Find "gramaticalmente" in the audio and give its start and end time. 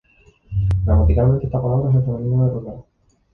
0.83-1.45